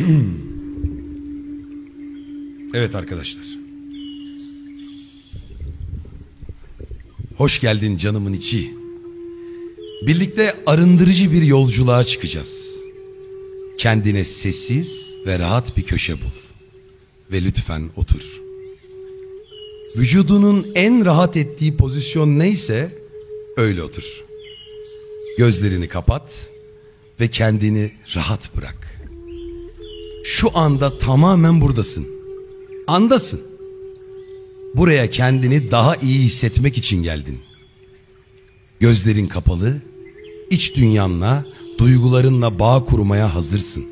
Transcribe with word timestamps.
Evet 2.74 2.94
arkadaşlar. 2.94 3.44
Hoş 7.36 7.60
geldin 7.60 7.96
canımın 7.96 8.32
içi. 8.32 8.74
Birlikte 10.06 10.56
arındırıcı 10.66 11.32
bir 11.32 11.42
yolculuğa 11.42 12.04
çıkacağız. 12.04 12.76
Kendine 13.78 14.24
sessiz 14.24 15.14
ve 15.26 15.38
rahat 15.38 15.76
bir 15.76 15.82
köşe 15.82 16.14
bul. 16.14 16.30
Ve 17.32 17.44
lütfen 17.44 17.90
otur. 17.96 18.40
Vücudunun 19.96 20.66
en 20.74 21.04
rahat 21.04 21.36
ettiği 21.36 21.76
pozisyon 21.76 22.38
neyse 22.38 22.98
öyle 23.56 23.82
otur. 23.82 24.24
Gözlerini 25.38 25.88
kapat 25.88 26.50
ve 27.20 27.28
kendini 27.28 27.92
rahat 28.16 28.56
bırak. 28.56 28.99
Şu 30.24 30.58
anda 30.58 30.98
tamamen 30.98 31.60
buradasın. 31.60 32.08
Andasın. 32.86 33.40
Buraya 34.74 35.10
kendini 35.10 35.70
daha 35.70 35.96
iyi 35.96 36.18
hissetmek 36.18 36.78
için 36.78 37.02
geldin. 37.02 37.38
Gözlerin 38.80 39.26
kapalı, 39.26 39.76
iç 40.50 40.76
dünyanla, 40.76 41.44
duygularınla 41.78 42.58
bağ 42.58 42.84
kurmaya 42.84 43.34
hazırsın. 43.34 43.84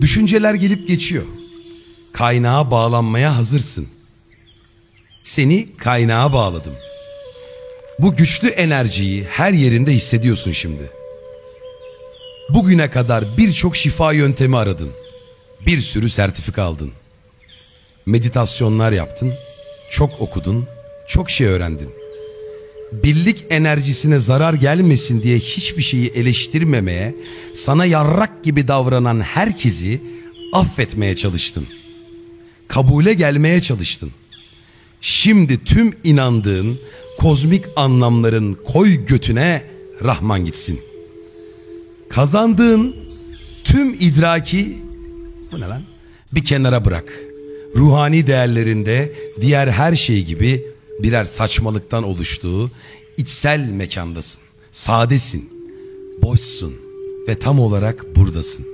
Düşünceler 0.00 0.54
gelip 0.54 0.88
geçiyor. 0.88 1.24
Kaynağa 2.12 2.70
bağlanmaya 2.70 3.36
hazırsın. 3.36 3.88
Seni 5.22 5.76
kaynağa 5.76 6.32
bağladım. 6.32 6.74
Bu 7.98 8.16
güçlü 8.16 8.48
enerjiyi 8.48 9.24
her 9.24 9.52
yerinde 9.52 9.92
hissediyorsun 9.92 10.52
şimdi. 10.52 10.90
Bugüne 12.50 12.90
kadar 12.90 13.24
birçok 13.38 13.76
şifa 13.76 14.12
yöntemi 14.12 14.56
aradın. 14.56 14.90
Bir 15.66 15.80
sürü 15.80 16.10
sertifika 16.10 16.62
aldın. 16.62 16.90
Meditasyonlar 18.06 18.92
yaptın, 18.92 19.32
çok 19.90 20.20
okudun, 20.20 20.66
çok 21.08 21.30
şey 21.30 21.46
öğrendin. 21.46 21.90
Birlik 22.92 23.44
enerjisine 23.50 24.20
zarar 24.20 24.54
gelmesin 24.54 25.22
diye 25.22 25.38
hiçbir 25.38 25.82
şeyi 25.82 26.08
eleştirmemeye, 26.08 27.14
sana 27.54 27.86
yarrak 27.86 28.44
gibi 28.44 28.68
davranan 28.68 29.20
herkesi 29.20 30.02
affetmeye 30.52 31.16
çalıştın. 31.16 31.66
Kabule 32.68 33.14
gelmeye 33.14 33.62
çalıştın. 33.62 34.10
Şimdi 35.00 35.64
tüm 35.64 35.96
inandığın 36.04 36.78
kozmik 37.18 37.64
anlamların 37.76 38.58
koy 38.72 39.04
götüne 39.04 39.62
Rahman 40.04 40.44
gitsin. 40.46 40.80
Kazandığın 42.14 42.96
tüm 43.64 43.94
idraki 43.94 44.78
bu 45.52 45.60
ne 45.60 45.68
lan? 45.68 45.82
Bir 46.32 46.44
kenara 46.44 46.84
bırak. 46.84 47.04
Ruhani 47.76 48.26
değerlerinde 48.26 49.12
diğer 49.40 49.68
her 49.68 49.96
şey 49.96 50.24
gibi 50.24 50.66
birer 51.02 51.24
saçmalıktan 51.24 52.04
oluştuğu 52.04 52.70
içsel 53.16 53.68
mekandasın. 53.68 54.40
Sadesin, 54.72 55.50
boşsun 56.22 56.74
ve 57.28 57.38
tam 57.38 57.60
olarak 57.60 58.16
buradasın. 58.16 58.66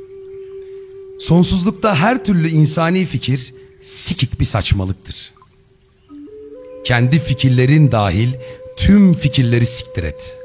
Sonsuzlukta 1.19 1.97
her 1.97 2.25
türlü 2.25 2.49
insani 2.49 3.07
fikir 3.07 3.55
sikik 3.83 4.41
bir 4.41 4.45
saçmalıktır. 4.45 5.33
Kendi 6.85 7.19
fikirlerin 7.19 7.93
dahil 7.93 8.29
tüm 8.77 9.15
fikirleri 9.15 9.67
siktir 9.67 10.03
et. 10.03 10.37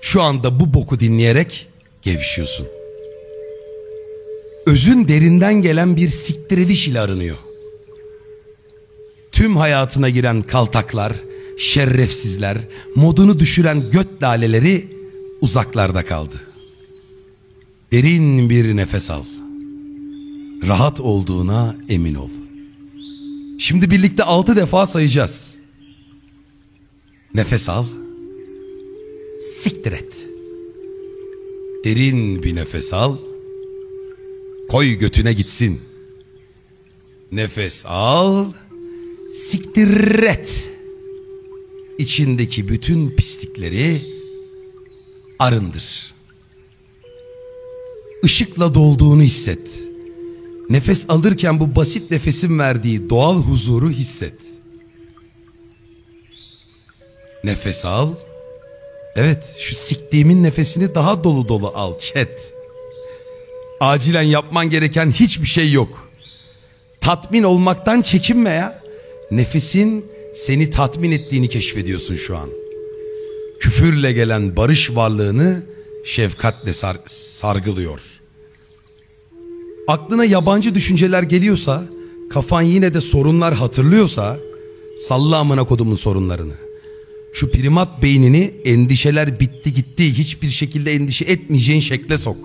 Şu 0.00 0.22
anda 0.22 0.60
bu 0.60 0.74
boku 0.74 1.00
dinleyerek 1.00 1.68
gevşiyorsun. 2.04 2.66
Özün 4.66 5.08
derinden 5.08 5.62
gelen 5.62 5.96
bir 5.96 6.08
siktir 6.08 6.58
ediş 6.58 6.88
ile 6.88 7.00
arınıyor. 7.00 7.36
Tüm 9.32 9.56
hayatına 9.56 10.08
giren 10.08 10.42
kaltaklar, 10.42 11.12
şerefsizler, 11.58 12.58
modunu 12.96 13.38
düşüren 13.38 13.90
göt 13.90 14.22
laleleri 14.22 14.88
uzaklarda 15.40 16.04
kaldı. 16.04 16.40
Derin 17.92 18.50
bir 18.50 18.76
nefes 18.76 19.10
al. 19.10 19.24
Rahat 20.66 21.00
olduğuna 21.00 21.76
emin 21.88 22.14
ol. 22.14 22.30
Şimdi 23.58 23.90
birlikte 23.90 24.24
altı 24.24 24.56
defa 24.56 24.86
sayacağız. 24.86 25.58
Nefes 27.34 27.68
al. 27.68 27.86
Siktir 29.40 29.92
et. 29.92 30.33
Derin 31.84 32.42
bir 32.42 32.56
nefes 32.56 32.92
al. 32.94 33.16
Koy 34.68 34.94
götüne 34.94 35.32
gitsin. 35.32 35.80
Nefes 37.32 37.86
al. 37.86 38.52
Siktir 39.34 40.22
et. 40.22 40.70
İçindeki 41.98 42.68
bütün 42.68 43.10
pislikleri 43.10 44.02
arındır. 45.38 46.14
Işıkla 48.22 48.74
dolduğunu 48.74 49.22
hisset. 49.22 49.80
Nefes 50.70 51.04
alırken 51.08 51.60
bu 51.60 51.76
basit 51.76 52.10
nefesin 52.10 52.58
verdiği 52.58 53.10
doğal 53.10 53.36
huzuru 53.36 53.90
hisset. 53.90 54.40
Nefes 57.44 57.84
al. 57.84 58.14
Evet 59.16 59.54
şu 59.58 59.74
siktiğimin 59.74 60.42
nefesini 60.42 60.94
daha 60.94 61.24
dolu 61.24 61.48
dolu 61.48 61.72
al 61.74 61.98
chat. 61.98 62.52
Acilen 63.80 64.22
yapman 64.22 64.70
gereken 64.70 65.10
hiçbir 65.10 65.46
şey 65.46 65.72
yok. 65.72 66.08
Tatmin 67.00 67.42
olmaktan 67.42 68.02
çekinme 68.02 68.50
ya. 68.50 68.82
Nefesin 69.30 70.04
seni 70.34 70.70
tatmin 70.70 71.12
ettiğini 71.12 71.48
keşfediyorsun 71.48 72.16
şu 72.16 72.36
an. 72.36 72.48
Küfürle 73.60 74.12
gelen 74.12 74.56
barış 74.56 74.90
varlığını 74.90 75.62
şefkatle 76.04 76.72
sar 76.72 76.96
sargılıyor. 77.06 78.00
Aklına 79.88 80.24
yabancı 80.24 80.74
düşünceler 80.74 81.22
geliyorsa, 81.22 81.84
kafan 82.30 82.62
yine 82.62 82.94
de 82.94 83.00
sorunlar 83.00 83.54
hatırlıyorsa, 83.54 84.38
salla 84.98 85.36
amına 85.36 85.64
kodumun 85.64 85.96
sorunlarını. 85.96 86.63
Şu 87.34 87.50
primat 87.50 88.02
beynini 88.02 88.54
endişeler 88.64 89.40
bitti 89.40 89.72
gitti 89.72 90.18
hiçbir 90.18 90.50
şekilde 90.50 90.92
endişe 90.92 91.24
etmeyeceğin 91.24 91.80
şekle 91.80 92.18
sok. 92.18 92.36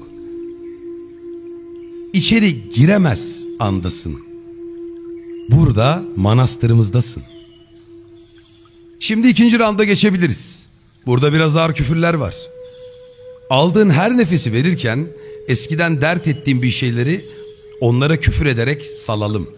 İçeri 2.14 2.70
giremez 2.70 3.46
andasın. 3.60 4.20
Burada 5.50 6.04
manastırımızdasın. 6.16 7.24
Şimdi 9.00 9.28
ikinci 9.28 9.60
randa 9.60 9.84
geçebiliriz. 9.84 10.66
Burada 11.06 11.34
biraz 11.34 11.56
ağır 11.56 11.74
küfürler 11.74 12.14
var. 12.14 12.36
Aldığın 13.50 13.90
her 13.90 14.18
nefesi 14.18 14.54
verirken 14.54 15.08
eskiden 15.48 16.02
dert 16.02 16.28
ettiğin 16.28 16.62
bir 16.62 16.72
şeyleri 16.72 17.26
onlara 17.82 18.18
küfür 18.18 18.46
ederek 18.46 18.86
salalım. 18.86 19.50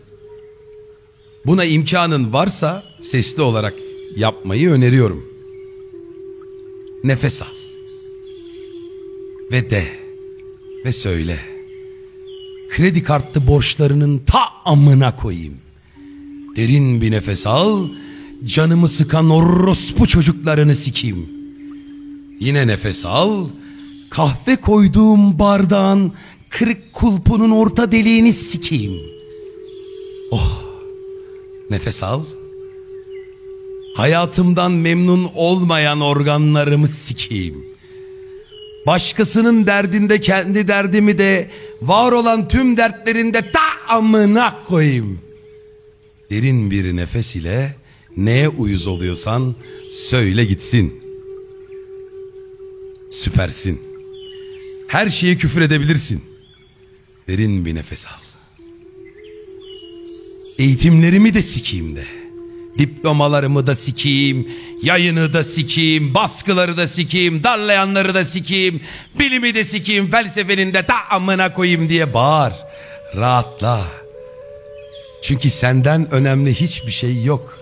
Buna 1.46 1.66
imkanın 1.66 2.34
varsa 2.34 2.84
sesli 3.02 3.42
olarak 3.42 3.74
yapmayı 4.16 4.70
öneriyorum. 4.70 5.26
Nefes 7.04 7.42
al. 7.42 7.48
Ve 9.52 9.70
de. 9.70 9.84
Ve 10.86 10.94
söyle. 10.94 11.40
Kredi 12.70 13.04
kartlı 13.04 13.48
borçlarının 13.48 14.20
ta 14.20 14.40
amına 14.66 15.16
koyayım. 15.16 15.58
Derin 16.56 17.02
bir 17.02 17.12
nefes 17.12 17.48
al. 17.48 17.88
Canımı 18.46 18.90
sıkan 18.90 19.30
orospu 19.30 20.08
çocuklarını 20.08 20.76
sikeyim. 20.76 21.30
Yine 22.40 22.68
nefes 22.68 23.06
al. 23.06 23.48
Kahve 24.10 24.56
koyduğum 24.56 25.40
bardağın 25.40 26.14
kırık 26.50 26.94
kulpunun 26.94 27.52
orta 27.52 27.92
deliğini 27.92 28.34
sikeyim. 28.34 29.00
Oh. 30.31 30.62
Nefes 31.69 32.04
al. 32.04 32.24
Hayatımdan 33.96 34.72
memnun 34.72 35.32
olmayan 35.36 36.02
organlarımı 36.02 36.88
sikeyim. 36.88 37.66
Başkasının 38.88 39.68
derdinde 39.68 40.20
kendi 40.20 40.68
derdimi 40.68 41.18
de 41.18 41.50
var 41.82 42.12
olan 42.12 42.48
tüm 42.48 42.78
dertlerinde 42.78 43.52
ta 43.52 43.96
amına 43.96 44.64
koyayım. 44.68 45.20
Derin 46.30 46.72
bir 46.72 46.96
nefes 46.96 47.36
ile 47.36 47.76
neye 48.18 48.50
uyuz 48.50 48.88
oluyorsan 48.88 49.56
söyle 49.92 50.46
gitsin. 50.46 51.02
Süpersin. 53.10 53.82
Her 54.88 55.10
şeye 55.10 55.38
küfür 55.38 55.62
edebilirsin. 55.62 56.24
Derin 57.28 57.66
bir 57.66 57.76
nefes 57.76 58.08
al. 58.08 58.22
Eğitimlerimi 60.58 61.34
de 61.34 61.42
sikeyim 61.42 61.96
de. 61.96 62.20
Diplomalarımı 62.77 63.68
da 63.68 63.75
sikeyim. 63.75 64.47
Yayını 64.81 65.33
da 65.33 65.44
sikeyim, 65.44 66.13
baskıları 66.13 66.77
da 66.77 66.88
sikeyim, 66.88 67.44
darlayanları 67.44 68.13
da 68.13 68.25
sikeyim, 68.25 68.81
bilimi 69.19 69.56
de 69.56 69.63
sikeyim, 69.63 70.09
felsefenin 70.09 70.73
de 70.73 70.85
ta 70.85 70.95
amına 71.09 71.53
koyayım 71.53 71.89
diye 71.89 72.13
bağır. 72.13 72.53
Rahatla. 73.15 73.81
Çünkü 75.21 75.50
senden 75.50 76.12
önemli 76.12 76.53
hiçbir 76.53 76.91
şey 76.91 77.23
yok. 77.23 77.57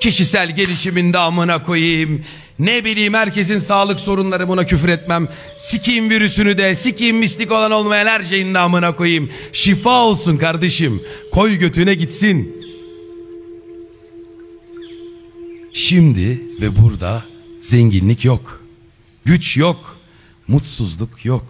Kişisel 0.00 0.56
gelişiminde 0.56 1.18
amına 1.18 1.62
koyayım. 1.62 2.24
Ne 2.58 2.84
bileyim 2.84 3.14
herkesin 3.14 3.58
sağlık 3.58 4.00
sorunları 4.00 4.48
buna 4.48 4.66
küfür 4.66 4.88
etmem. 4.88 5.28
Sikiyim 5.58 6.10
virüsünü 6.10 6.58
de 6.58 6.74
sikiyim 6.74 7.16
mistik 7.16 7.52
olan 7.52 7.70
olmayan 7.70 8.06
her 8.06 8.22
şeyin 8.22 8.54
de 8.54 8.58
amına 8.58 8.96
koyayım. 8.96 9.30
Şifa 9.52 10.04
olsun 10.04 10.36
kardeşim. 10.36 11.02
Koy 11.32 11.56
götüne 11.56 11.94
gitsin. 11.94 12.61
Şimdi 15.72 16.42
ve 16.60 16.82
burada 16.82 17.24
zenginlik 17.60 18.24
yok. 18.24 18.60
Güç 19.24 19.56
yok. 19.56 19.98
Mutsuzluk 20.48 21.24
yok. 21.24 21.46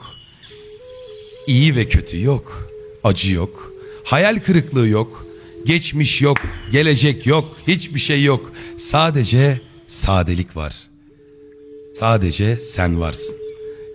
İyi 1.47 1.77
ve 1.77 1.89
kötü 1.89 2.23
yok. 2.23 2.71
Acı 3.05 3.33
yok. 3.33 3.73
Hayal 4.05 4.39
kırıklığı 4.39 4.89
yok. 4.89 5.27
Geçmiş 5.67 6.23
yok. 6.23 6.39
Gelecek 6.73 7.27
yok. 7.27 7.57
Hiçbir 7.69 8.01
şey 8.01 8.25
yok. 8.25 8.53
Sadece 8.77 9.61
sadelik 9.87 10.57
var. 10.57 10.89
Sadece 12.01 12.57
sen 12.57 13.01
varsın. 13.01 13.37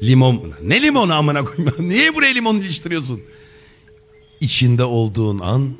Limon. 0.03 0.51
Ne 0.63 0.81
limonu 0.81 1.13
amına 1.13 1.45
koyma? 1.45 1.71
Niye 1.79 2.15
buraya 2.15 2.33
limon 2.33 2.55
iliştiriyorsun? 2.57 3.21
İçinde 4.41 4.83
olduğun 4.83 5.39
an 5.39 5.73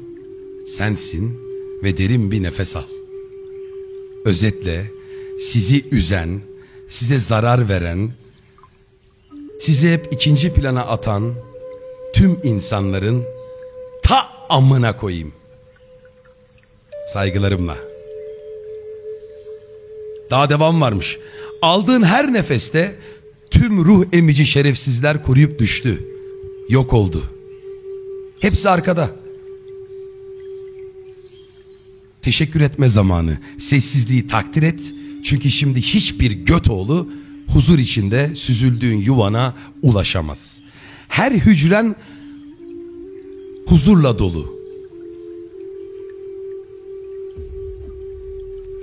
sensin 0.77 1.39
ve 1.83 1.97
derin 1.97 2.31
bir 2.31 2.43
nefes 2.43 2.75
al. 2.75 2.96
Özetle 4.27 4.91
sizi 5.39 5.89
üzen, 5.91 6.41
size 6.89 7.19
zarar 7.19 7.69
veren, 7.69 8.11
sizi 9.59 9.93
hep 9.93 10.07
ikinci 10.11 10.53
plana 10.53 10.81
atan 10.85 11.33
tüm 12.13 12.39
insanların 12.43 13.25
ta 14.03 14.29
amına 14.49 14.97
koyayım. 14.97 15.33
Saygılarımla. 17.13 17.77
Daha 20.31 20.49
devam 20.49 20.81
varmış. 20.81 21.19
Aldığın 21.61 22.03
her 22.03 22.33
nefeste 22.33 22.95
tüm 23.51 23.85
ruh 23.85 24.05
emici 24.13 24.45
şerefsizler 24.45 25.23
koruyup 25.23 25.59
düştü. 25.59 26.03
Yok 26.69 26.93
oldu. 26.93 27.23
Hepsi 28.39 28.69
arkada. 28.69 29.09
Teşekkür 32.27 32.61
etme 32.61 32.89
zamanı. 32.89 33.37
Sessizliği 33.57 34.27
takdir 34.27 34.63
et. 34.63 34.79
Çünkü 35.23 35.51
şimdi 35.51 35.81
hiçbir 35.81 36.31
göt 36.31 36.69
oğlu 36.69 37.09
huzur 37.47 37.79
içinde 37.79 38.35
süzüldüğün 38.35 38.97
yuvana 38.97 39.55
ulaşamaz. 39.81 40.61
Her 41.07 41.31
hücren 41.31 41.95
huzurla 43.67 44.19
dolu. 44.19 44.53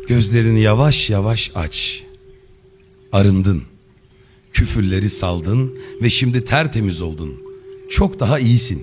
Gözlerini 0.08 0.61
yavaş 0.61 1.11
yavaş 1.11 1.52
aç. 1.55 2.05
Arındın. 3.12 3.62
Küfürleri 4.52 5.11
saldın 5.11 5.75
ve 6.02 6.11
şimdi 6.11 6.44
tertemiz 6.44 7.00
oldun. 7.00 7.35
Çok 7.91 8.20
daha 8.20 8.38
iyisin. 8.38 8.82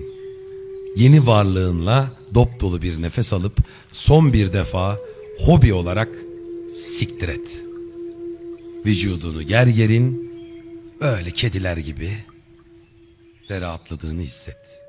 Yeni 0.96 1.26
varlığınla 1.26 2.21
dop 2.34 2.60
dolu 2.60 2.82
bir 2.82 3.02
nefes 3.02 3.32
alıp 3.32 3.58
son 3.92 4.32
bir 4.32 4.52
defa 4.52 4.98
hobi 5.38 5.74
olarak 5.74 6.08
siktir 6.74 7.28
et. 7.28 7.62
Vücudunu 8.86 9.42
ger 9.42 9.66
gerin 9.66 10.32
böyle 11.00 11.30
kediler 11.30 11.76
gibi 11.76 12.10
rahatladığını 13.50 14.20
hisset. 14.20 14.81